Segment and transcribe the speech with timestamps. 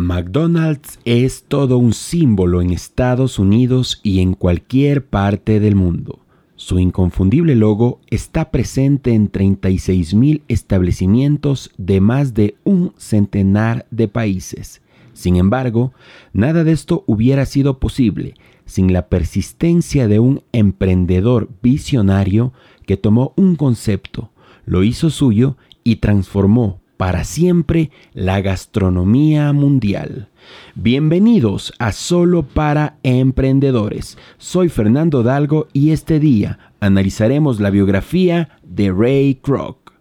[0.00, 6.20] McDonald's es todo un símbolo en Estados Unidos y en cualquier parte del mundo.
[6.56, 14.82] Su inconfundible logo está presente en 36.000 establecimientos de más de un centenar de países.
[15.12, 15.92] Sin embargo,
[16.32, 22.52] nada de esto hubiera sido posible sin la persistencia de un emprendedor visionario
[22.86, 24.30] que tomó un concepto,
[24.64, 30.28] lo hizo suyo y transformó para siempre la gastronomía mundial.
[30.74, 34.18] Bienvenidos a Solo para Emprendedores.
[34.36, 39.94] Soy Fernando Dalgo y este día analizaremos la biografía de Ray Kroc.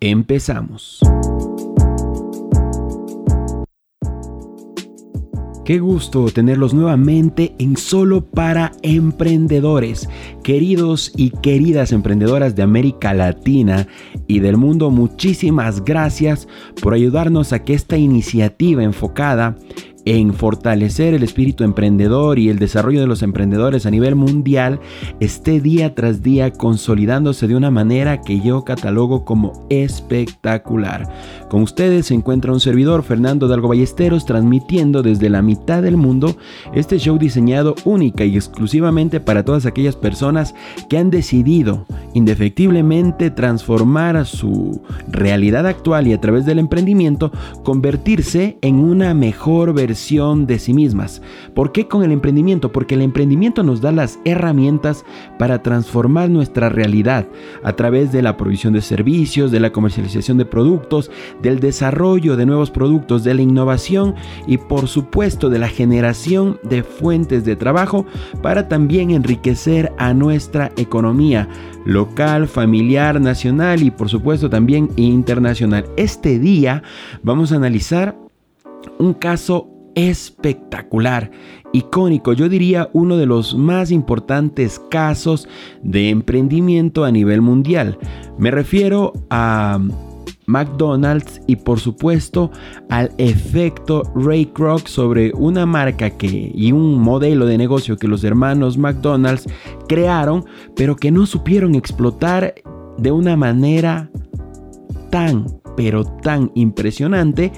[0.00, 1.00] Empezamos.
[5.68, 10.08] Qué gusto tenerlos nuevamente en Solo para Emprendedores.
[10.42, 13.86] Queridos y queridas emprendedoras de América Latina
[14.26, 16.48] y del mundo, muchísimas gracias
[16.80, 19.58] por ayudarnos a que esta iniciativa enfocada
[20.08, 24.80] en fortalecer el espíritu emprendedor y el desarrollo de los emprendedores a nivel mundial
[25.20, 31.12] esté día tras día consolidándose de una manera que yo catalogo como espectacular.
[31.50, 36.38] Con ustedes se encuentra un servidor, Fernando Dalgo Ballesteros, transmitiendo desde la mitad del mundo
[36.72, 40.54] este show diseñado única y exclusivamente para todas aquellas personas
[40.88, 47.30] que han decidido indefectiblemente transformar su realidad actual y a través del emprendimiento
[47.62, 51.20] convertirse en una mejor versión de sí mismas.
[51.54, 52.70] ¿Por qué con el emprendimiento?
[52.70, 55.04] Porque el emprendimiento nos da las herramientas
[55.38, 57.26] para transformar nuestra realidad
[57.62, 61.10] a través de la provisión de servicios, de la comercialización de productos,
[61.42, 64.14] del desarrollo de nuevos productos, de la innovación
[64.46, 68.06] y por supuesto de la generación de fuentes de trabajo
[68.40, 71.48] para también enriquecer a nuestra economía
[71.84, 75.86] local, familiar, nacional y por supuesto también internacional.
[75.96, 76.82] Este día
[77.22, 78.16] vamos a analizar
[78.98, 81.30] un caso espectacular,
[81.72, 85.48] icónico, yo diría uno de los más importantes casos
[85.82, 87.98] de emprendimiento a nivel mundial.
[88.38, 89.80] Me refiero a
[90.46, 92.52] McDonald's y por supuesto
[92.88, 98.22] al efecto Ray Kroc sobre una marca que y un modelo de negocio que los
[98.22, 99.46] hermanos McDonald's
[99.88, 100.44] crearon,
[100.76, 102.54] pero que no supieron explotar
[102.98, 104.10] de una manera
[105.10, 107.52] tan pero tan impresionante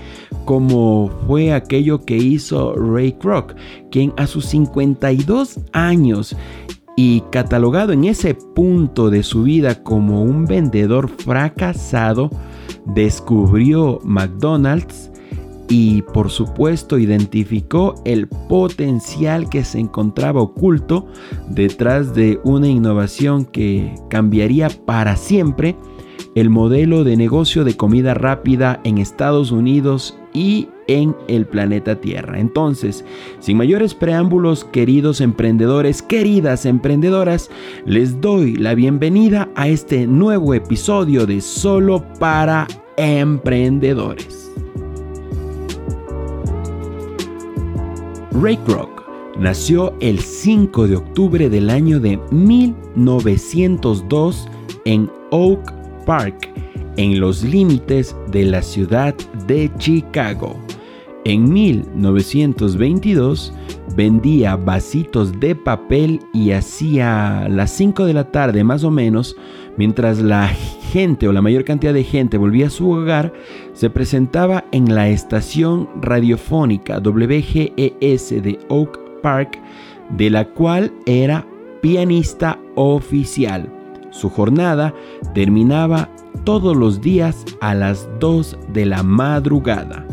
[0.45, 3.55] como fue aquello que hizo Ray Kroc,
[3.91, 6.37] quien a sus 52 años
[6.97, 12.31] y catalogado en ese punto de su vida como un vendedor fracasado,
[12.87, 15.11] descubrió McDonald's
[15.71, 21.07] y por supuesto identificó el potencial que se encontraba oculto
[21.49, 25.77] detrás de una innovación que cambiaría para siempre
[26.35, 32.39] el modelo de negocio de comida rápida en Estados Unidos y en el planeta Tierra.
[32.39, 33.05] Entonces,
[33.39, 37.51] sin mayores preámbulos, queridos emprendedores, queridas emprendedoras,
[37.87, 44.51] les doy la bienvenida a este nuevo episodio de Solo para Emprendedores.
[48.33, 49.01] Ray Kroc
[49.39, 54.49] nació el 5 de octubre del año de 1902
[54.85, 55.73] en Oak
[56.05, 56.53] Park,
[56.97, 59.15] en los límites de la ciudad
[59.47, 60.57] de Chicago.
[61.25, 63.53] En 1922
[63.95, 69.37] vendía vasitos de papel y hacía las 5 de la tarde más o menos,
[69.77, 73.35] mientras la gente o la mayor cantidad de gente volvía a su hogar,
[73.75, 79.59] se presentaba en la estación radiofónica WGES de Oak Park,
[80.17, 81.47] de la cual era
[81.83, 83.80] pianista oficial.
[84.11, 84.95] Su jornada
[85.35, 86.09] terminaba
[86.45, 90.07] todos los días a las 2 de la madrugada.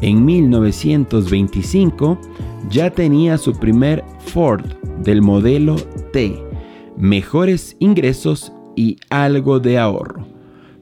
[0.00, 2.18] En 1925
[2.70, 4.64] ya tenía su primer Ford
[5.02, 5.76] del modelo
[6.12, 6.42] T,
[6.96, 10.26] mejores ingresos y algo de ahorro.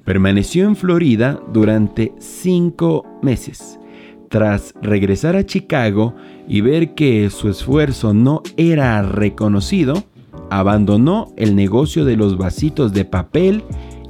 [0.05, 3.79] Permaneció en Florida durante cinco meses.
[4.29, 6.15] Tras regresar a Chicago
[6.47, 10.05] y ver que su esfuerzo no era reconocido,
[10.51, 13.65] abandonó el negocio de los vasitos de papel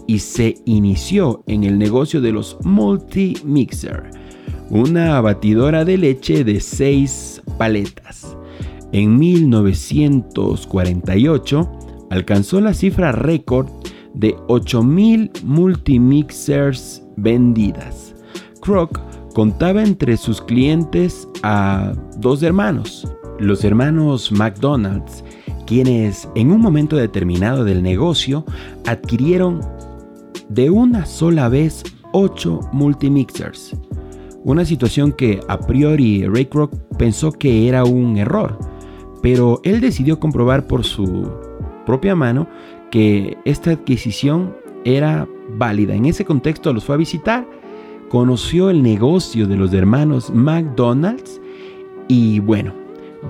[0.07, 4.11] y se inició en el negocio de los multi-mixer,
[4.71, 8.37] una batidora de leche de 6 paletas.
[8.93, 11.71] En 1948
[12.11, 13.67] alcanzó la cifra récord
[14.15, 18.15] de 8000 multimixers vendidas.
[18.61, 18.99] Kroc
[19.35, 23.07] contaba entre sus clientes a dos hermanos,
[23.39, 25.23] los hermanos McDonald's,
[25.69, 28.47] quienes en un momento determinado del negocio
[28.87, 29.61] adquirieron
[30.49, 33.77] de una sola vez 8 multimixers.
[34.45, 38.59] Una situación que a priori Ray Kroc pensó que era un error,
[39.21, 41.31] pero él decidió comprobar por su
[41.85, 42.49] propia mano
[42.91, 44.57] que esta adquisición
[44.87, 45.95] era válida.
[45.95, 47.47] En ese contexto los fue a visitar,
[48.09, 51.43] conoció el negocio de los hermanos McDonald's
[52.09, 52.73] y bueno,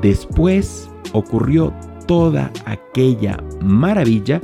[0.02, 1.73] después ocurrió
[2.09, 4.41] toda aquella maravilla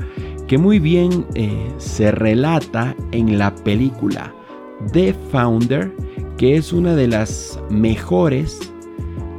[0.47, 4.33] que muy bien eh, se relata en la película
[4.93, 5.91] The Founder,
[6.37, 8.71] que es una de las mejores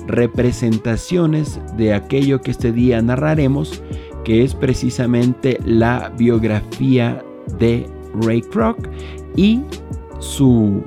[0.08, 3.84] representaciones de aquello que este día narraremos,
[4.24, 7.24] que es precisamente la biografía
[7.60, 7.88] de
[8.22, 8.90] Ray Kroc
[9.36, 9.62] y
[10.20, 10.84] su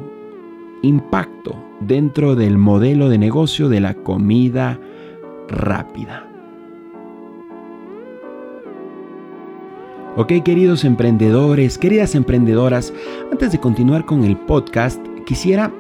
[0.83, 4.81] impacto dentro del modelo de negocio de la comida
[5.49, 6.28] rápida.
[10.21, 12.93] Ok, queridos emprendedores, queridas emprendedoras,
[13.31, 15.73] antes de continuar con el podcast, quisiera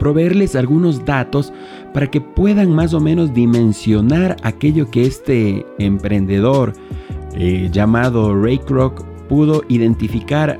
[0.00, 1.52] proveerles algunos datos
[1.92, 6.72] para que puedan más o menos dimensionar aquello que este emprendedor
[7.36, 10.58] eh, llamado Ray Kroc pudo identificar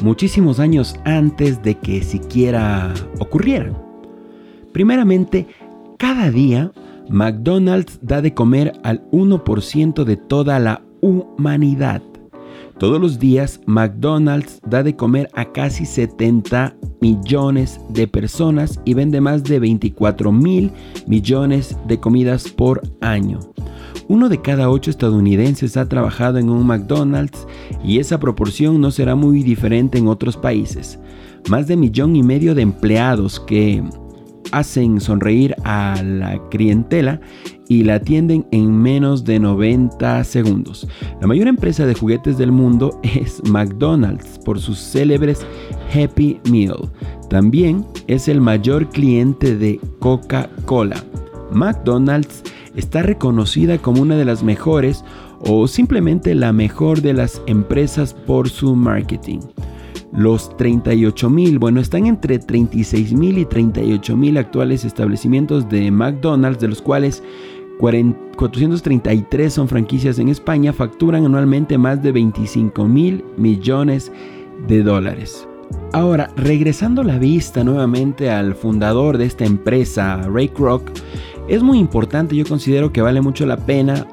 [0.00, 3.76] muchísimos años antes de que siquiera ocurrieran.
[4.72, 5.48] Primeramente,
[5.98, 6.70] cada día
[7.10, 12.02] McDonald's da de comer al 1% de toda la humanidad.
[12.78, 19.22] Todos los días McDonald's da de comer a casi 70 millones de personas y vende
[19.22, 20.70] más de 24 mil
[21.06, 23.40] millones de comidas por año.
[24.08, 27.46] Uno de cada ocho estadounidenses ha trabajado en un McDonald's
[27.82, 30.98] y esa proporción no será muy diferente en otros países.
[31.48, 33.82] Más de millón y medio de empleados que
[34.52, 37.20] hacen sonreír a la clientela
[37.68, 40.86] y la atienden en menos de 90 segundos.
[41.20, 45.46] La mayor empresa de juguetes del mundo es McDonald's por sus célebres
[45.94, 46.90] Happy Meal.
[47.28, 51.02] También es el mayor cliente de Coca-Cola.
[51.52, 52.42] McDonald's
[52.76, 55.04] está reconocida como una de las mejores
[55.40, 59.40] o simplemente la mejor de las empresas por su marketing.
[60.16, 66.58] Los 38 mil, bueno, están entre 36 mil y 38 mil actuales establecimientos de McDonald's,
[66.58, 67.22] de los cuales
[67.78, 74.10] 433 son franquicias en España, facturan anualmente más de 25 mil millones
[74.66, 75.46] de dólares.
[75.92, 80.82] Ahora, regresando la vista nuevamente al fundador de esta empresa, Ray Kroc,
[81.48, 84.06] es muy importante, yo considero que vale mucho la pena,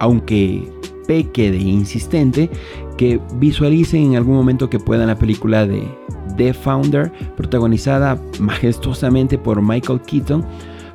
[0.00, 0.68] aunque
[1.06, 2.50] peque de insistente,
[2.96, 5.82] que visualicen en algún momento que puedan la película de
[6.36, 10.44] The Founder, protagonizada majestuosamente por Michael Keaton,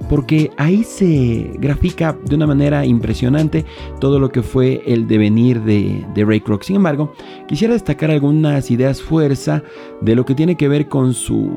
[0.10, 3.66] porque ahí se grafica de una manera impresionante
[4.00, 6.64] todo lo que fue el devenir de, de Ray Kroc.
[6.64, 7.14] Sin embargo,
[7.48, 9.62] quisiera destacar algunas ideas fuerza
[10.02, 11.52] de lo que tiene que ver con su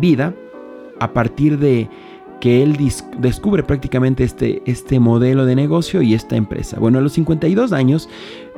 [0.00, 0.34] vida
[0.98, 1.88] a partir de
[2.40, 2.76] que él
[3.18, 6.78] descubre prácticamente este, este modelo de negocio y esta empresa.
[6.78, 8.08] Bueno, a los 52 años,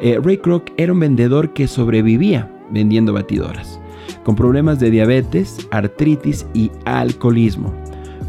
[0.00, 3.80] eh, Ray Kroc era un vendedor que sobrevivía vendiendo batidoras,
[4.24, 7.72] con problemas de diabetes, artritis y alcoholismo.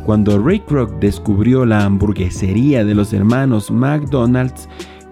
[0.06, 4.68] Cuando Ray Kroc descubrió la hamburguesería de los hermanos McDonald's,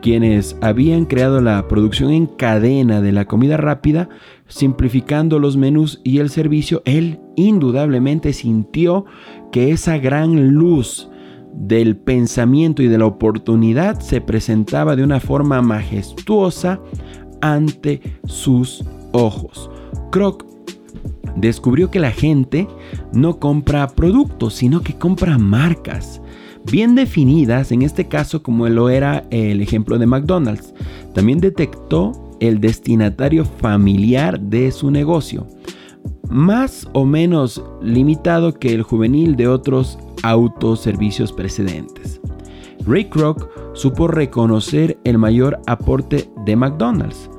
[0.08, 4.08] quienes habían creado la producción en cadena de la comida rápida,
[4.48, 9.04] simplificando los menús y el servicio, él indudablemente sintió
[9.52, 11.10] que esa gran luz
[11.52, 16.80] del pensamiento y de la oportunidad se presentaba de una forma majestuosa
[17.42, 19.70] ante sus ojos.
[20.10, 20.46] Kroc
[21.36, 22.66] descubrió que la gente
[23.12, 26.22] no compra productos, sino que compra marcas
[26.72, 30.74] bien definidas, en este caso como lo era el ejemplo de McDonald's.
[31.14, 35.48] También detectó el destinatario familiar de su negocio,
[36.30, 42.22] más o menos limitado que el juvenil de otros autoservicios precedentes.
[42.86, 47.30] Ray Kroc supo reconocer el mayor aporte de McDonald's,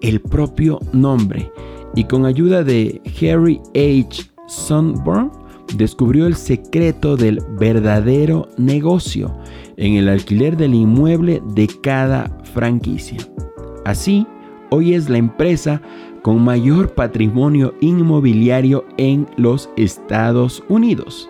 [0.00, 1.50] el propio nombre,
[1.94, 4.30] y con ayuda de Harry H.
[4.46, 5.30] Sunburn
[5.76, 9.36] descubrió el secreto del verdadero negocio
[9.76, 13.18] en el alquiler del inmueble de cada franquicia.
[13.84, 14.26] Así,
[14.70, 15.80] hoy es la empresa
[16.22, 21.28] con mayor patrimonio inmobiliario en los Estados Unidos.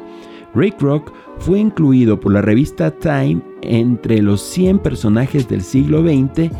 [0.54, 6.50] Ray Kroc fue incluido por la revista Time entre los 100 personajes del siglo XX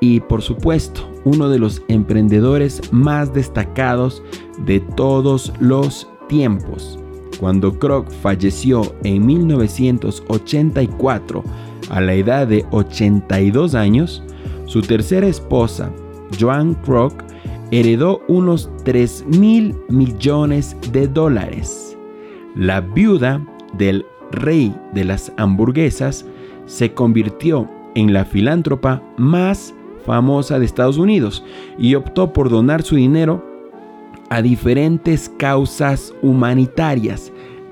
[0.00, 4.22] y por supuesto uno de los emprendedores más destacados
[4.64, 7.01] de todos los tiempos.
[7.42, 11.42] Cuando Kroc falleció en 1984
[11.90, 14.22] a la edad de 82 años,
[14.66, 15.90] su tercera esposa,
[16.38, 17.12] Joan Kroc,
[17.72, 21.98] heredó unos 3 mil millones de dólares.
[22.54, 23.44] la viuda
[23.76, 26.24] del rey de las hamburguesas
[26.66, 29.74] se convirtió en la filántropa más
[30.06, 31.44] famosa de Estados Unidos
[31.76, 33.51] y optó por donar su dinero
[34.32, 37.30] a diferentes causas humanitarias,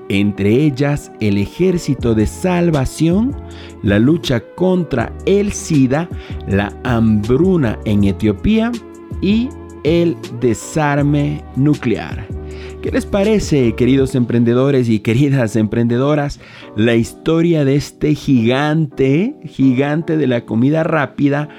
[0.09, 3.35] entre ellas el ejército de salvación,
[3.81, 6.07] la lucha contra el SIDA,
[6.47, 8.71] la hambruna en Etiopía
[9.23, 9.49] y
[9.83, 12.27] el desarme nuclear.
[12.83, 16.39] ¿Qué les parece, queridos emprendedores y queridas emprendedoras,
[16.75, 21.49] la historia de este gigante, gigante de la comida rápida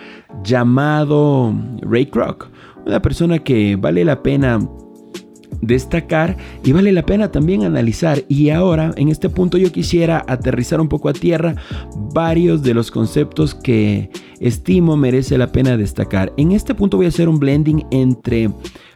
[0.44, 2.46] llamado Ray Kroc?
[2.86, 4.60] Una persona que vale la pena
[5.62, 8.22] destacar y vale la pena también analizar.
[8.28, 11.54] Y ahora, en este punto, yo quisiera aterrizar un poco a tierra
[12.12, 16.32] varios de los conceptos que estimo merece la pena destacar.
[16.36, 18.50] En este punto voy a hacer un blending entre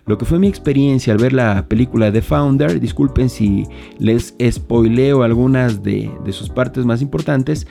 [0.07, 3.65] lo que fue mi experiencia al ver la película The Founder, disculpen si
[3.99, 7.67] les spoileo algunas de, sus partes más importantes,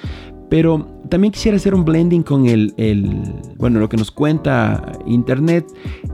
[0.50, 2.74] pero también quisiera hacer un blending con el,
[3.58, 5.66] bueno, lo que nos cuenta Internet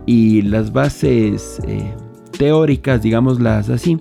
[0.05, 1.91] y las bases eh,
[2.41, 3.99] teóricas, digámoslas así,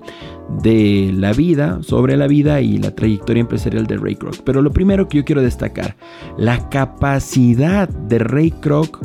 [0.63, 4.39] de la vida, sobre la vida y la trayectoria empresarial de Ray Kroc.
[4.47, 5.95] Pero lo primero que yo quiero destacar,
[6.39, 8.99] la capacidad de Ray Kroc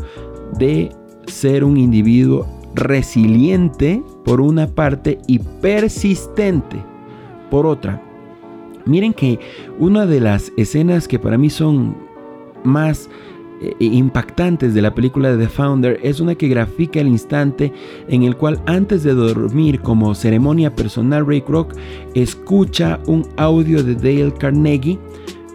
[0.58, 0.90] de
[1.28, 6.78] ser un individuo resiliente por una parte y persistente
[7.52, 8.02] por otra.
[8.86, 9.38] Miren que
[9.78, 11.98] una de las escenas que para mí son
[12.64, 13.10] más
[13.80, 17.72] impactantes de la película de The Founder es una que grafica el instante
[18.08, 21.74] en el cual antes de dormir como ceremonia personal Ray Kroc
[22.14, 25.00] escucha un audio de Dale Carnegie.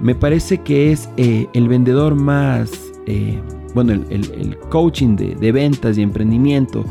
[0.01, 2.71] Me parece que es eh, el vendedor más...
[3.07, 3.39] Eh,
[3.75, 6.85] bueno, el, coaching de, ventas y emprendimiento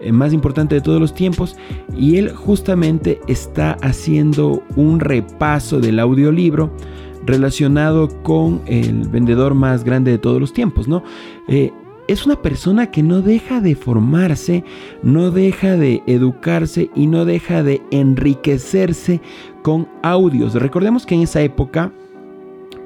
[0.00, 1.56] eh, más importante de todos los tiempos
[1.96, 6.70] y él justamente está haciendo un repaso del audiolibro
[7.30, 11.02] relacionado con el vendedor más grande de todos los tiempos, ¿no?
[11.48, 11.72] Eh,
[12.08, 14.64] es una persona que no deja de formarse,
[15.04, 19.20] no deja de educarse y no deja de enriquecerse
[19.62, 20.54] con audios.
[20.54, 21.92] Recordemos que en esa época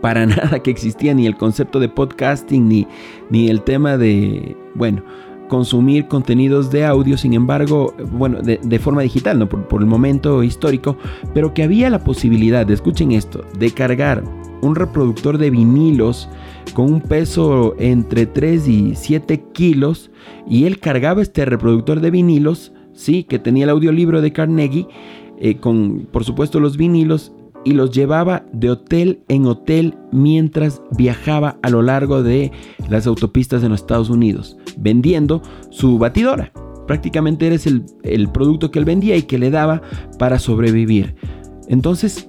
[0.02, 2.86] para nada que existía ni el concepto de podcasting ni,
[3.30, 5.02] ni el tema de, bueno,
[5.48, 9.48] consumir contenidos de audio, sin embargo, bueno, de, forma digital, ¿no?
[9.48, 10.96] Por, el momento histórico,
[11.32, 14.22] pero que había la posibilidad, de, escuchen esto, de cargar
[14.62, 16.28] un reproductor de vinilos
[16.72, 20.10] con un peso entre 3 y 7 kilos,
[20.48, 24.88] y él cargaba este reproductor de vinilos, sí, que tenía el audiolibro de Carnegie,
[25.38, 27.32] eh, con por supuesto los vinilos,
[27.64, 32.52] y los llevaba de hotel en hotel mientras viajaba a lo largo de
[32.88, 36.52] las autopistas de los Estados Unidos, vendiendo su batidora.
[36.87, 39.83] Prácticamente eres el, el producto que él vendía y que le daba
[40.18, 41.16] para sobrevivir.
[41.68, 42.28] Entonces,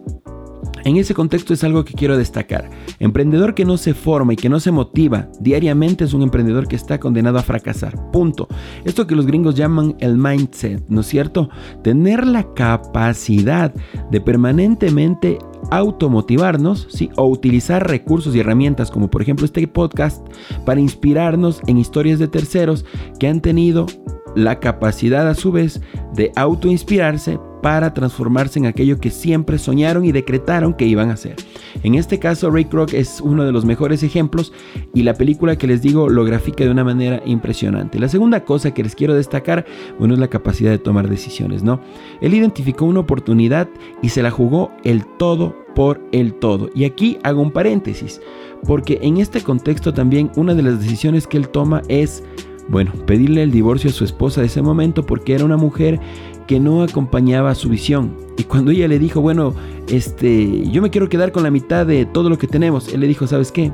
[0.86, 2.70] en ese contexto es algo que quiero destacar.
[3.00, 6.76] Emprendedor que no se forma y que no se motiva diariamente es un emprendedor que
[6.76, 8.12] está condenado a fracasar.
[8.12, 8.48] Punto.
[8.86, 11.50] Esto que los gringos llaman el mindset, ¿no es cierto?
[11.84, 13.74] Tener la capacidad
[14.12, 15.40] de permanentemente
[15.72, 17.10] automotivarnos ¿sí?
[17.16, 20.24] o utilizar recursos y herramientas como por ejemplo este podcast
[20.64, 22.86] para inspirarnos en historias de terceros
[23.20, 23.88] que han tenido
[24.36, 25.82] la capacidad a su vez
[26.14, 31.38] de autoinspirarse para transformarse en aquello que siempre soñaron y decretaron que iban a ser.
[31.82, 34.54] En este caso, Ray Kroc es uno de los mejores ejemplos
[34.94, 37.98] y la película que les digo lo grafica de una manera impresionante.
[37.98, 39.66] La segunda cosa que les quiero destacar,
[39.98, 41.82] bueno, es la capacidad de tomar decisiones, ¿no?
[42.22, 43.68] Él identificó una oportunidad
[44.04, 46.70] y se la jugó el todo por el todo.
[46.76, 48.22] Y aquí hago un paréntesis,
[48.68, 52.22] porque en este contexto también una de las decisiones que él toma es
[52.68, 56.00] bueno, pedirle el divorcio a su esposa de ese momento porque era una mujer
[56.48, 58.16] que no acompañaba su visión.
[58.38, 59.54] Y cuando ella le dijo, bueno,
[59.88, 63.08] este, yo me quiero quedar con la mitad de todo lo que tenemos, él le
[63.08, 63.72] dijo, ¿sabes qué?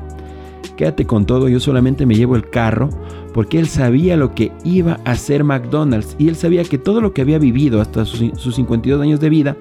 [0.76, 2.90] Quédate con todo, yo solamente me llevo el carro,
[3.34, 7.14] porque él sabía lo que iba a hacer McDonald's y él sabía que todo lo
[7.14, 9.58] que había vivido hasta sus, sus 52 años de vida,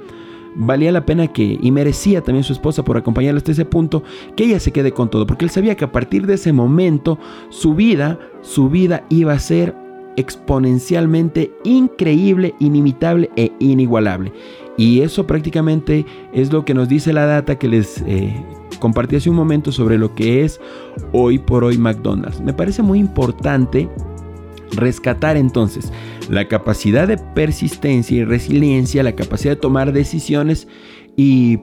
[0.55, 4.03] valía la pena que, y merecía también su esposa por acompañarle hasta ese punto,
[4.37, 7.19] que ella se quede con todo, porque él sabía que a partir de ese momento
[7.49, 9.75] su vida, su vida iba a ser
[10.21, 14.33] exponencialmente increíble, inimitable e inigualable.
[14.77, 18.35] Y eso prácticamente es lo que nos dice la data que les eh,
[18.79, 20.61] compartí hace un momento sobre lo que es
[21.13, 22.41] hoy por hoy McDonald's.
[22.41, 23.89] Me parece muy importante
[24.73, 25.93] rescatar entonces
[26.31, 30.69] la capacidad de persistencia y resiliencia, la capacidad de tomar decisiones
[31.17, 31.59] y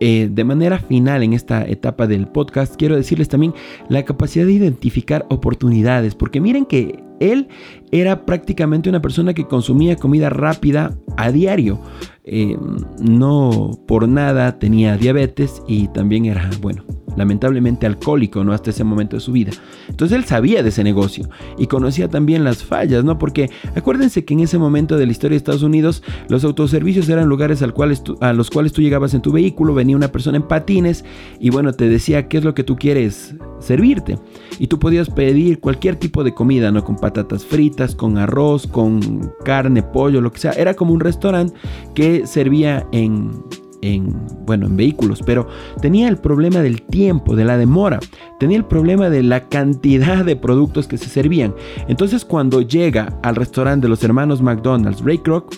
[0.00, 3.54] eh, de manera final en esta etapa del podcast, quiero decirles también
[3.88, 7.48] la capacidad de identificar oportunidades, porque miren que él
[7.92, 11.80] era prácticamente una persona que consumía comida rápida a diario.
[12.24, 12.56] Eh,
[13.00, 16.84] no por nada tenía diabetes y también era, bueno,
[17.16, 18.52] lamentablemente alcohólico, ¿no?
[18.52, 19.52] Hasta ese momento de su vida.
[19.88, 23.18] Entonces él sabía de ese negocio y conocía también las fallas, ¿no?
[23.18, 27.28] Porque acuérdense que en ese momento de la historia de Estados Unidos, los autoservicios eran
[27.28, 27.74] lugares al
[28.20, 31.04] a los cuales tú llegabas en tu vehículo, venía una persona en patines
[31.38, 34.18] y bueno, te decía qué es lo que tú quieres servirte.
[34.58, 36.84] Y tú podías pedir cualquier tipo de comida, ¿no?
[36.84, 40.52] Con patatas fritas, con arroz, con carne, pollo, lo que sea.
[40.52, 41.54] Era como un restaurante
[41.94, 43.42] que servía en
[43.82, 44.14] en,
[44.44, 45.48] bueno, en vehículos, pero
[45.80, 47.98] tenía el problema del tiempo, de la demora,
[48.38, 51.54] tenía el problema de la cantidad de productos que se servían.
[51.88, 55.54] Entonces cuando llega al restaurante de los hermanos McDonald's, Ray Kroc,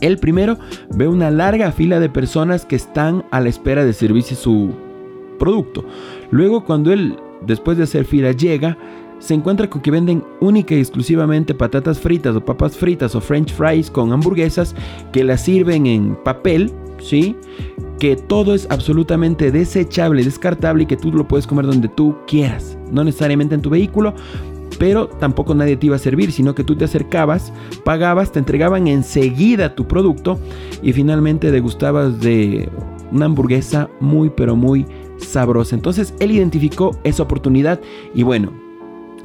[0.00, 0.58] él primero
[0.94, 4.70] ve una larga fila de personas que están a la espera de servirse su
[5.38, 5.84] producto.
[6.30, 8.78] Luego cuando él, después de hacer fila, llega,
[9.20, 13.52] se encuentra con que venden única y exclusivamente patatas fritas o papas fritas o french
[13.52, 14.74] fries con hamburguesas
[15.12, 17.36] que las sirven en papel ¿sí?
[17.98, 22.78] Que todo es absolutamente desechable, descartable y que tú lo puedes comer donde tú quieras,
[22.90, 24.14] no necesariamente en tu vehículo,
[24.78, 27.52] pero tampoco nadie te iba a servir, sino que tú te acercabas,
[27.84, 30.38] pagabas, te entregaban enseguida tu producto
[30.82, 32.68] y finalmente degustabas de
[33.12, 34.86] una hamburguesa muy pero muy
[35.18, 35.74] sabrosa.
[35.74, 37.80] Entonces él identificó esa oportunidad
[38.14, 38.69] y bueno,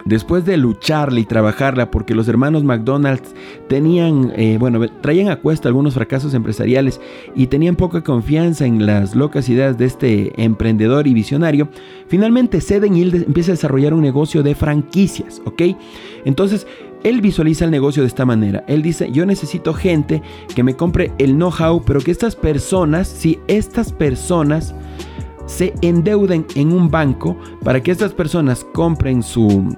[0.05, 3.33] Después de lucharla y trabajarla porque los hermanos McDonald's
[3.67, 7.01] tenían, eh, bueno, traían a cuesta algunos fracasos empresariales
[7.33, 11.69] y tenían poca confianza en las locas ideas de este emprendedor y visionario,
[12.07, 15.63] finalmente ceden y él empieza a desarrollar un negocio de franquicias, ¿ok?
[16.23, 16.67] Entonces,
[17.03, 18.63] él visualiza el negocio de esta manera.
[18.67, 20.21] Él dice, yo necesito gente
[20.53, 24.75] que me compre el know-how, pero que estas personas, si estas personas
[25.47, 29.75] se endeuden en un banco para que estas personas compren su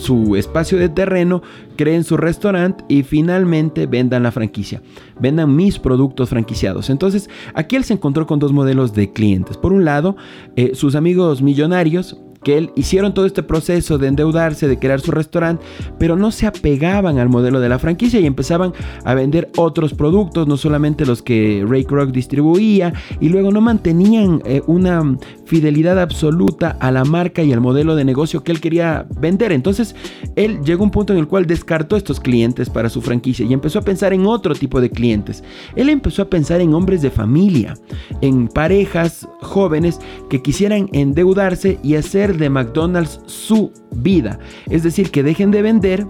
[0.00, 1.42] su espacio de terreno,
[1.76, 4.82] creen su restaurante y finalmente vendan la franquicia.
[5.20, 6.90] Vendan mis productos franquiciados.
[6.90, 9.56] Entonces, aquí él se encontró con dos modelos de clientes.
[9.56, 10.16] Por un lado,
[10.56, 15.10] eh, sus amigos millonarios que él hicieron todo este proceso de endeudarse, de crear su
[15.10, 15.64] restaurante,
[15.98, 18.72] pero no se apegaban al modelo de la franquicia y empezaban
[19.04, 24.42] a vender otros productos, no solamente los que Ray Kroc distribuía, y luego no mantenían
[24.44, 25.18] eh, una
[25.50, 29.50] fidelidad absoluta a la marca y al modelo de negocio que él quería vender.
[29.50, 29.96] Entonces,
[30.36, 33.52] él llegó a un punto en el cual descartó estos clientes para su franquicia y
[33.52, 35.42] empezó a pensar en otro tipo de clientes.
[35.74, 37.74] Él empezó a pensar en hombres de familia,
[38.20, 44.38] en parejas jóvenes que quisieran endeudarse y hacer de McDonald's su vida.
[44.68, 46.06] Es decir, que dejen de vender,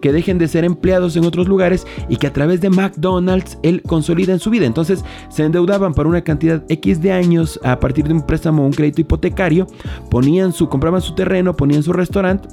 [0.00, 3.82] que dejen de ser empleados en otros lugares y que a través de McDonald's él
[3.82, 4.66] consolida en su vida.
[4.66, 8.66] Entonces se endeudaban para una cantidad X de años a partir de un préstamo o
[8.66, 9.66] un crédito hipotecario,
[10.10, 12.48] ponían su, compraban su terreno, ponían su restaurante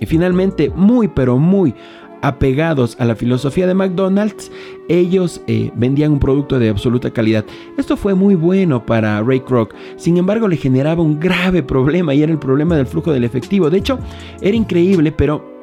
[0.00, 1.74] y finalmente, muy pero muy
[2.20, 4.50] apegados a la filosofía de McDonald's,
[4.88, 7.44] ellos eh, vendían un producto de absoluta calidad.
[7.76, 12.22] Esto fue muy bueno para Ray Kroc, sin embargo le generaba un grave problema y
[12.22, 13.70] era el problema del flujo del efectivo.
[13.70, 13.98] De hecho,
[14.40, 15.57] era increíble, pero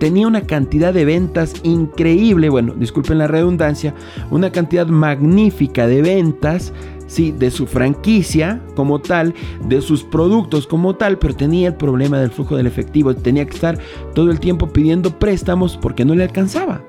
[0.00, 3.94] tenía una cantidad de ventas increíble, bueno, disculpen la redundancia,
[4.30, 6.72] una cantidad magnífica de ventas
[7.06, 9.34] sí, de su franquicia como tal,
[9.68, 13.54] de sus productos como tal, pero tenía el problema del flujo del efectivo, tenía que
[13.54, 13.78] estar
[14.14, 16.82] todo el tiempo pidiendo préstamos porque no le alcanzaba.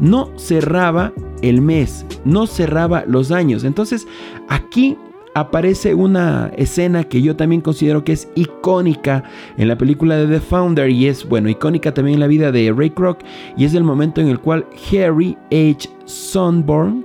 [0.00, 3.64] No cerraba el mes, no cerraba los años.
[3.64, 4.08] Entonces,
[4.48, 4.96] aquí
[5.36, 9.22] aparece una escena que yo también considero que es icónica
[9.58, 12.72] en la película de The Founder y es, bueno, icónica también en la vida de
[12.74, 13.20] Ray Kroc
[13.54, 15.90] y es el momento en el cual Harry H.
[16.06, 17.04] Sunborn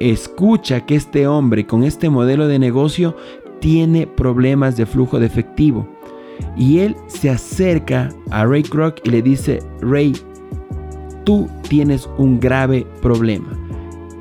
[0.00, 3.16] escucha que este hombre con este modelo de negocio
[3.58, 5.88] tiene problemas de flujo de efectivo.
[6.58, 10.12] Y él se acerca a Ray Kroc y le dice, Ray,
[11.24, 13.65] tú tienes un grave problema.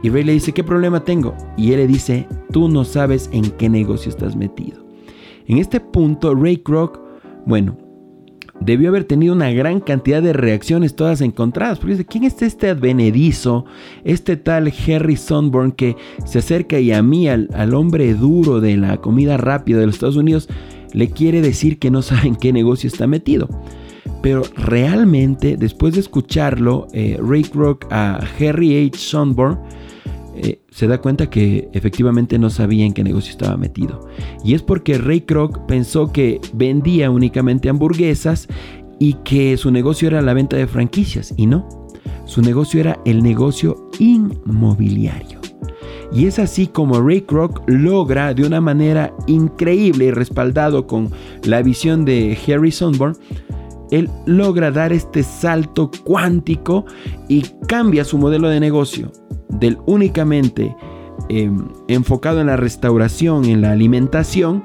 [0.05, 1.33] Y Ray le dice, ¿qué problema tengo?
[1.57, 4.85] Y él le dice, tú no sabes en qué negocio estás metido.
[5.47, 6.99] En este punto, Ray Kroc,
[7.47, 7.75] bueno,
[8.59, 11.79] debió haber tenido una gran cantidad de reacciones todas encontradas.
[11.79, 13.65] Porque dice, ¿quién es este advenedizo?
[14.03, 18.97] Este tal Harry Sunborn que se acerca y a mí, al, hombre duro de la
[18.97, 20.47] comida rápida de los Estados Unidos,
[20.93, 23.49] le quiere decir que no sabe en qué negocio está metido.
[24.21, 28.99] Pero realmente, después de escucharlo, eh, Ray Kroc a Harry H.
[28.99, 29.57] Sunborn,
[30.37, 34.07] eh, se da cuenta que efectivamente no sabía en qué negocio estaba metido.
[34.43, 38.47] Y es porque Ray Kroc pensó que vendía únicamente hamburguesas
[38.99, 41.33] y que su negocio era la venta de franquicias.
[41.37, 41.67] Y no,
[42.25, 45.39] su negocio era el negocio inmobiliario.
[46.11, 51.11] Y es así como Ray Kroc logra de una manera increíble y respaldado con
[51.43, 53.15] la visión de Harry Sunborn,
[53.91, 56.85] él logra dar este salto cuántico
[57.29, 59.11] y cambia su modelo de negocio
[59.49, 60.75] del únicamente
[61.29, 64.63] em, enfocado en la restauración, en la alimentación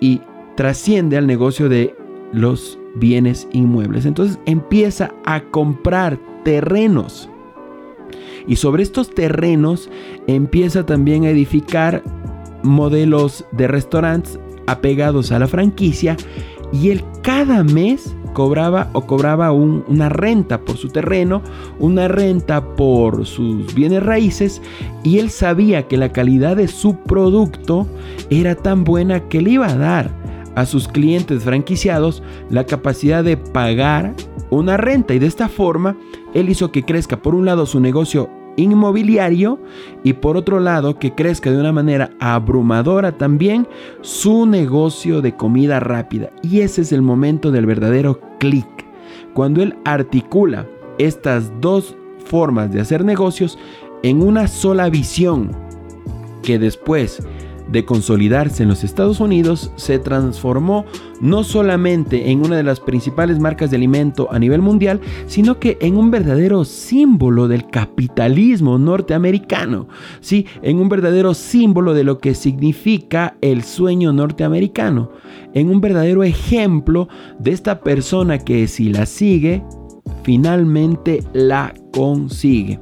[0.00, 0.20] y
[0.56, 1.94] trasciende al negocio de
[2.32, 4.06] los bienes inmuebles.
[4.06, 7.28] Entonces empieza a comprar terrenos.
[8.46, 9.90] Y sobre estos terrenos
[10.26, 12.02] empieza también a edificar
[12.62, 16.16] modelos de restaurantes apegados a la franquicia
[16.72, 21.42] y él cada mes cobraba o cobraba una renta por su terreno,
[21.78, 24.62] una renta por sus bienes raíces
[25.02, 27.86] y él sabía que la calidad de su producto
[28.30, 30.10] era tan buena que le iba a dar
[30.54, 34.14] a sus clientes franquiciados la capacidad de pagar
[34.50, 35.14] una renta.
[35.14, 35.96] Y de esta forma
[36.34, 38.28] él hizo que crezca por un lado su negocio
[38.60, 39.58] inmobiliario
[40.04, 43.66] y por otro lado que crezca de una manera abrumadora también
[44.00, 46.30] su negocio de comida rápida.
[46.42, 48.66] Y ese es el momento del verdadero clic.
[49.34, 50.66] Cuando él articula
[50.98, 53.58] estas dos formas de hacer negocios
[54.02, 55.50] en una sola visión
[56.42, 57.22] que después
[57.70, 60.84] de consolidarse en los Estados Unidos, se transformó
[61.20, 65.78] no solamente en una de las principales marcas de alimento a nivel mundial, sino que
[65.80, 69.88] en un verdadero símbolo del capitalismo norteamericano,
[70.20, 70.46] ¿sí?
[70.62, 75.10] en un verdadero símbolo de lo que significa el sueño norteamericano,
[75.54, 79.62] en un verdadero ejemplo de esta persona que si la sigue,
[80.22, 82.78] finalmente la consigue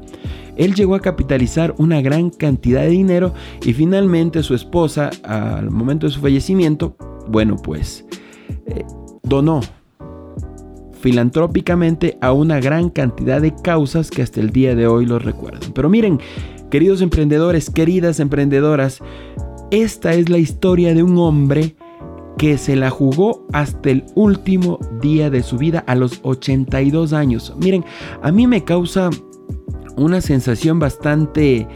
[0.59, 3.33] él llegó a capitalizar una gran cantidad de dinero
[3.65, 6.97] y finalmente su esposa, al momento de su fallecimiento,
[7.29, 8.05] bueno, pues
[8.67, 8.85] eh,
[9.23, 9.61] donó
[11.01, 15.73] filantrópicamente a una gran cantidad de causas que hasta el día de hoy lo recuerdan.
[15.73, 16.19] Pero miren,
[16.71, 19.01] queridos emprendedores, queridas emprendedoras,
[19.71, 21.77] esta es la historia de un hombre
[22.37, 27.55] que se la jugó hasta el último día de su vida a los 82 años.
[27.59, 27.85] Miren,
[28.23, 29.11] a mí me causa
[29.99, 31.67] una sensación bastante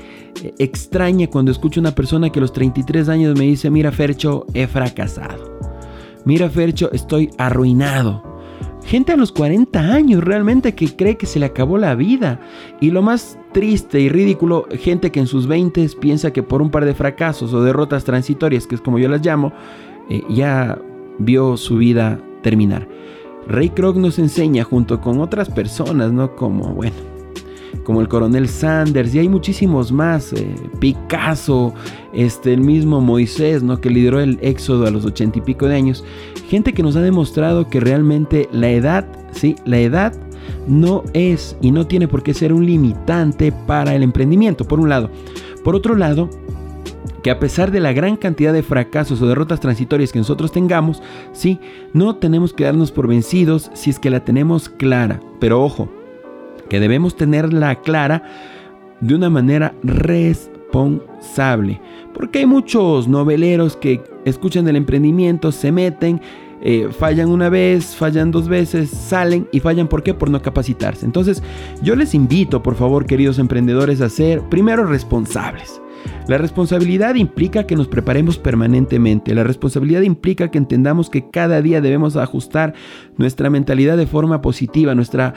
[0.42, 3.92] eh, extraña cuando escucho a una persona que a los 33 años me dice, mira
[3.92, 5.58] Fercho, he fracasado.
[6.24, 8.22] Mira Fercho, estoy arruinado.
[8.84, 12.40] Gente a los 40 años realmente que cree que se le acabó la vida.
[12.80, 16.70] Y lo más triste y ridículo, gente que en sus 20 piensa que por un
[16.70, 19.52] par de fracasos o derrotas transitorias, que es como yo las llamo,
[20.08, 20.78] eh, ya
[21.18, 22.88] vio su vida terminar.
[23.46, 26.34] Ray Kroc nos enseña junto con otras personas, ¿no?
[26.36, 26.96] Como, bueno,
[27.84, 31.74] como el coronel Sanders y hay muchísimos más, eh, Picasso,
[32.12, 33.80] este, el mismo Moisés, ¿no?
[33.80, 36.04] que lideró el éxodo a los ochenta y pico de años,
[36.48, 40.12] gente que nos ha demostrado que realmente la edad, sí, la edad
[40.66, 44.88] no es y no tiene por qué ser un limitante para el emprendimiento, por un
[44.88, 45.10] lado.
[45.64, 46.28] Por otro lado,
[47.22, 51.02] que a pesar de la gran cantidad de fracasos o derrotas transitorias que nosotros tengamos,
[51.32, 51.60] sí,
[51.92, 55.20] no tenemos que darnos por vencidos si es que la tenemos clara.
[55.38, 55.88] Pero ojo,
[56.72, 58.22] que debemos tenerla clara
[59.02, 61.82] de una manera responsable.
[62.14, 66.22] Porque hay muchos noveleros que escuchan el emprendimiento, se meten,
[66.62, 69.86] eh, fallan una vez, fallan dos veces, salen y fallan.
[69.86, 70.14] ¿Por qué?
[70.14, 71.04] Por no capacitarse.
[71.04, 71.42] Entonces
[71.82, 75.78] yo les invito, por favor, queridos emprendedores, a ser primero responsables.
[76.26, 79.34] La responsabilidad implica que nos preparemos permanentemente.
[79.34, 82.72] La responsabilidad implica que entendamos que cada día debemos ajustar
[83.18, 85.34] nuestra mentalidad de forma positiva, nuestra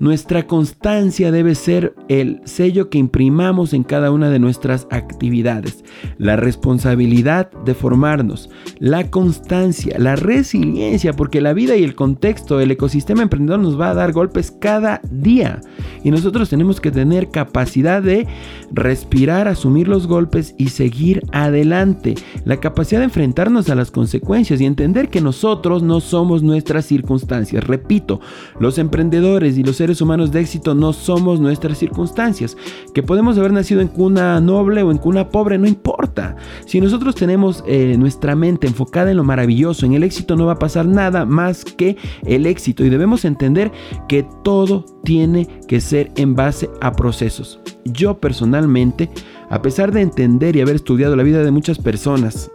[0.00, 5.84] nuestra constancia debe ser el sello que imprimamos en cada una de nuestras actividades.
[6.18, 12.70] La responsabilidad de formarnos, la constancia, la resiliencia, porque la vida y el contexto, el
[12.70, 15.60] ecosistema emprendedor nos va a dar golpes cada día.
[16.04, 18.28] Y nosotros tenemos que tener capacidad de
[18.70, 22.14] respirar, asumir los golpes y seguir adelante.
[22.44, 27.64] La capacidad de enfrentarnos a las consecuencias y entender que nosotros no somos nuestras circunstancias.
[27.64, 28.20] Repito,
[28.60, 32.56] los emprendedores y los seres humanos de éxito no somos nuestras circunstancias.
[32.94, 36.36] Que podemos haber nacido en cuna noble o en cuna pobre, no importa.
[36.66, 40.52] Si nosotros tenemos eh, nuestra mente enfocada en lo maravilloso, en el éxito no va
[40.52, 42.84] a pasar nada más que el éxito.
[42.84, 43.72] Y debemos entender
[44.08, 47.60] que todo tiene que ser en base a procesos.
[47.84, 49.10] Yo personalmente,
[49.50, 52.50] a pesar de entender y haber estudiado la vida de muchas personas,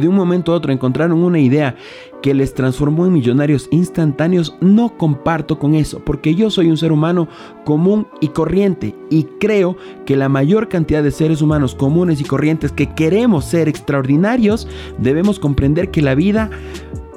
[0.00, 1.76] de un momento a otro encontraron una idea
[2.22, 6.92] que les transformó en millonarios instantáneos, no comparto con eso, porque yo soy un ser
[6.92, 7.28] humano
[7.64, 12.72] común y corriente y creo que la mayor cantidad de seres humanos comunes y corrientes
[12.72, 14.66] que queremos ser extraordinarios,
[14.98, 16.50] debemos comprender que la vida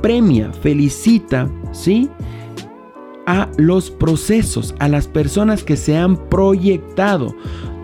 [0.02, 2.10] premia, felicita, ¿sí?
[3.30, 7.36] a los procesos, a las personas que se han proyectado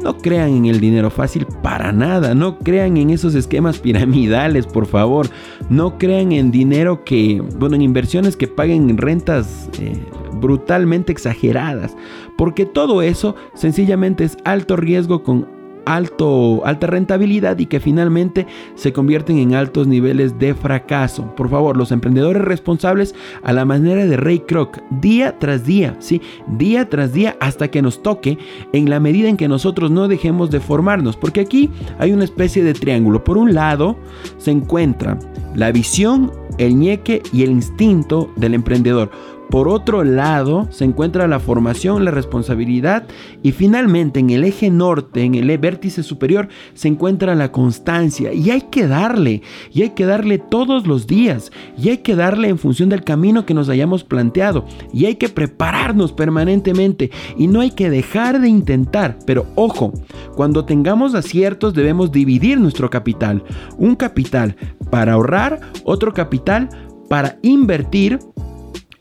[0.05, 4.85] No crean en el dinero fácil para nada, no crean en esos esquemas piramidales, por
[4.85, 5.27] favor.
[5.67, 9.99] No crean en dinero que, bueno, en inversiones que paguen rentas eh,
[10.33, 11.97] brutalmente exageradas,
[12.37, 15.47] porque todo eso sencillamente es alto riesgo con
[15.85, 21.33] alto, alta rentabilidad y que finalmente se convierten en altos niveles de fracaso.
[21.35, 26.21] Por favor, los emprendedores responsables a la manera de Ray Kroc, día tras día, sí,
[26.47, 28.37] día tras día hasta que nos toque,
[28.73, 31.69] en la medida en que nosotros no dejemos de formarnos, porque aquí
[31.99, 33.23] hay una especie de triángulo.
[33.23, 33.97] Por un lado
[34.37, 35.17] se encuentra
[35.55, 39.09] la visión, el ñeque y el instinto del emprendedor.
[39.49, 43.07] Por otro lado, se encuentra la formación, la responsabilidad
[43.43, 48.33] y finalmente en el eje norte, en el vértice superior, se encuentra la constancia.
[48.33, 52.49] Y hay que darle, y hay que darle todos los días, y hay que darle
[52.49, 57.61] en función del camino que nos hayamos planteado, y hay que prepararnos permanentemente y no
[57.61, 59.93] hay que dejar de intentar, pero ojo,
[60.35, 63.43] cuando tengamos aciertos debemos dividir nuestro capital,
[63.77, 64.55] un capital
[64.89, 66.69] para ahorrar, otro capital
[67.09, 68.19] para invertir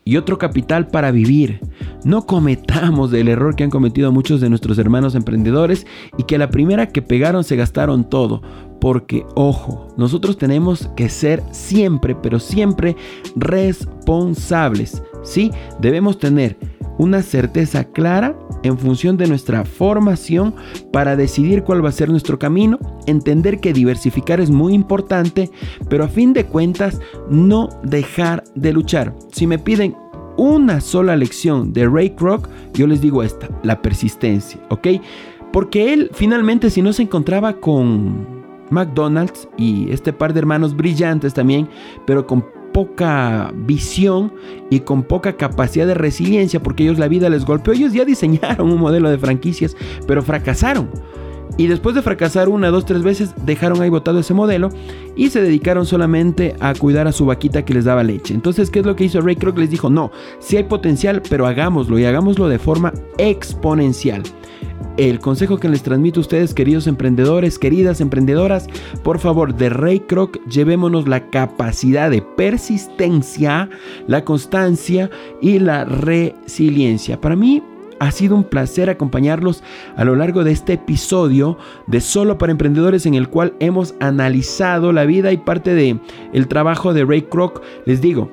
[0.07, 1.59] y otro capital para vivir.
[2.03, 5.87] No cometamos el error que han cometido muchos de nuestros hermanos emprendedores
[6.17, 8.43] y que la primera que pegaron se gastaron todo.
[8.79, 12.95] Porque, ojo, nosotros tenemos que ser siempre, pero siempre
[13.35, 15.01] responsables.
[15.23, 15.51] ¿Sí?
[15.81, 16.55] Debemos tener
[16.97, 20.55] una certeza clara en función de nuestra formación
[20.91, 25.51] para decidir cuál va a ser nuestro camino, entender que diversificar es muy importante,
[25.89, 29.15] pero a fin de cuentas no dejar de luchar.
[29.31, 29.95] Si me piden
[30.37, 34.87] una sola lección de Ray Kroc, yo les digo esta, la persistencia, ¿ok?
[35.51, 38.35] Porque él finalmente si no se encontraba con
[38.69, 41.69] McDonald's y este par de hermanos brillantes también,
[42.05, 44.33] pero con poca visión
[44.69, 47.71] y con poca capacidad de resiliencia porque ellos la vida les golpeó.
[47.71, 50.89] Ellos ya diseñaron un modelo de franquicias, pero fracasaron.
[51.55, 54.71] Y después de fracasar una, dos, tres veces, dejaron ahí botado ese modelo
[55.15, 58.33] y se dedicaron solamente a cuidar a su vaquita que les daba leche.
[58.33, 59.57] Entonces, ¿qué es lo que hizo Ray Kroc?
[59.57, 64.21] Les dijo, no, sí hay potencial, pero hagámoslo y hagámoslo de forma exponencial.
[64.97, 68.67] El consejo que les transmito a ustedes, queridos emprendedores, queridas emprendedoras,
[69.03, 73.69] por favor, de Ray Kroc, llevémonos la capacidad de persistencia,
[74.07, 75.09] la constancia
[75.41, 77.19] y la resiliencia.
[77.19, 77.61] Para mí,
[77.99, 79.63] ha sido un placer acompañarlos
[79.95, 81.57] a lo largo de este episodio
[81.87, 85.99] de Solo para Emprendedores en el cual hemos analizado la vida y parte de
[86.33, 87.61] el trabajo de Ray Kroc.
[87.85, 88.29] Les digo,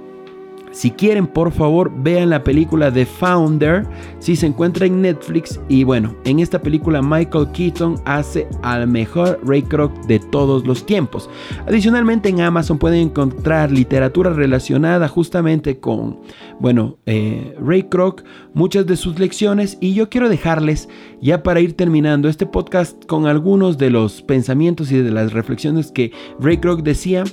[0.72, 3.87] si quieren, por favor, vean la película The Founder,
[4.18, 5.61] si se encuentra en Netflix.
[5.68, 10.85] Y bueno, en esta película Michael Keaton hace al mejor Ray Kroc de todos los
[10.87, 11.28] tiempos.
[11.66, 16.20] Adicionalmente en Amazon pueden encontrar literatura relacionada justamente con,
[16.58, 19.76] bueno, eh, Ray Kroc, muchas de sus lecciones.
[19.80, 20.88] Y yo quiero dejarles,
[21.20, 25.92] ya para ir terminando este podcast, con algunos de los pensamientos y de las reflexiones
[25.92, 27.24] que Ray Kroc decía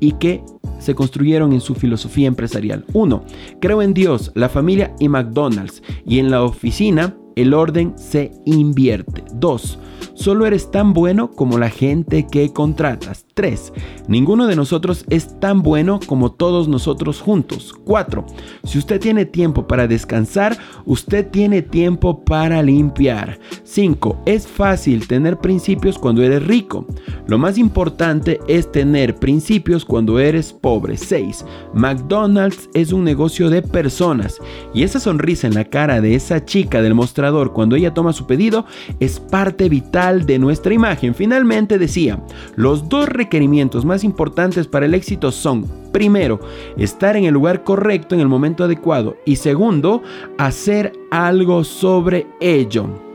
[0.00, 0.42] y que
[0.78, 2.84] se construyeron en su filosofía empresarial.
[2.92, 3.24] 1.
[3.60, 5.82] Creo en Dios, la familia y McDonald's.
[6.06, 9.24] Y en la oficina, el orden se invierte.
[9.34, 9.78] 2.
[10.14, 13.24] Solo eres tan bueno como la gente que contratas.
[13.34, 13.72] 3.
[14.08, 17.72] Ninguno de nosotros es tan bueno como todos nosotros juntos.
[17.84, 18.26] 4.
[18.64, 23.38] Si usted tiene tiempo para descansar, usted tiene tiempo para limpiar.
[23.62, 24.22] 5.
[24.26, 26.84] Es fácil tener principios cuando eres rico.
[27.28, 30.96] Lo más importante es tener principios cuando eres pobre.
[30.96, 31.44] 6.
[31.74, 34.38] McDonald's es un negocio de personas.
[34.74, 38.26] Y esa sonrisa en la cara de esa chica del mostrador cuando ella toma su
[38.26, 38.64] pedido
[39.00, 41.14] es parte vital de nuestra imagen.
[41.14, 42.22] Finalmente decía,
[42.56, 46.40] los dos requerimientos más importantes para el éxito son, primero,
[46.76, 50.02] estar en el lugar correcto en el momento adecuado y segundo,
[50.38, 53.07] hacer algo sobre ello.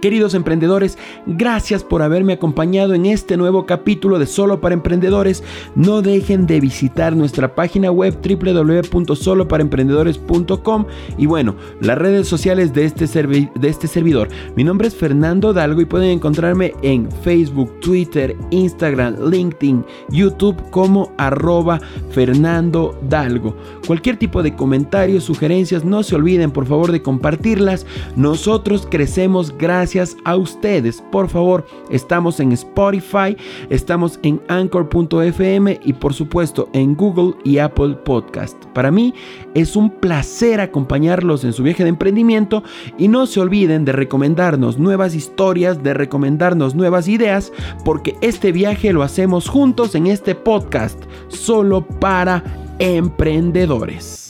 [0.00, 5.44] Queridos emprendedores, gracias por haberme acompañado en este nuevo capítulo de Solo para Emprendedores.
[5.74, 10.86] No dejen de visitar nuestra página web www.soloparaemprendedores.com
[11.18, 14.30] y bueno, las redes sociales de este, de este servidor.
[14.56, 21.12] Mi nombre es Fernando Dalgo y pueden encontrarme en Facebook, Twitter, Instagram, LinkedIn, YouTube como
[21.18, 21.78] arroba
[22.10, 23.54] Fernando Dalgo.
[23.86, 27.84] Cualquier tipo de comentarios, sugerencias, no se olviden por favor de compartirlas.
[28.16, 31.02] Nosotros crecemos gracias gracias a ustedes.
[31.10, 33.36] Por favor, estamos en Spotify,
[33.70, 38.56] estamos en anchor.fm y por supuesto en Google y Apple Podcast.
[38.66, 39.12] Para mí
[39.54, 42.62] es un placer acompañarlos en su viaje de emprendimiento
[42.98, 47.52] y no se olviden de recomendarnos nuevas historias, de recomendarnos nuevas ideas,
[47.84, 52.44] porque este viaje lo hacemos juntos en este podcast, solo para
[52.78, 54.29] emprendedores.